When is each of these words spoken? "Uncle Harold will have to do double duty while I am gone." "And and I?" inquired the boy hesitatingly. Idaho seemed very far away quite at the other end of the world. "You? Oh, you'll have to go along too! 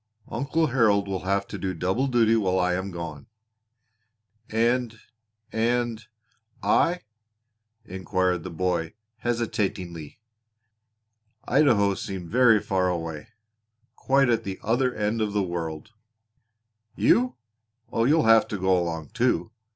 "Uncle 0.31 0.65
Harold 0.65 1.07
will 1.07 1.25
have 1.25 1.45
to 1.47 1.59
do 1.59 1.75
double 1.75 2.07
duty 2.07 2.35
while 2.35 2.57
I 2.57 2.73
am 2.73 2.89
gone." 2.89 3.27
"And 4.49 4.99
and 5.51 6.03
I?" 6.63 7.01
inquired 7.85 8.41
the 8.43 8.49
boy 8.49 8.95
hesitatingly. 9.17 10.17
Idaho 11.47 11.93
seemed 11.93 12.31
very 12.31 12.59
far 12.59 12.89
away 12.89 13.27
quite 13.95 14.31
at 14.31 14.43
the 14.43 14.57
other 14.63 14.91
end 14.91 15.21
of 15.21 15.33
the 15.33 15.43
world. 15.43 15.91
"You? 16.95 17.35
Oh, 17.91 18.05
you'll 18.05 18.23
have 18.23 18.47
to 18.47 18.57
go 18.57 18.75
along 18.75 19.09
too! 19.09 19.51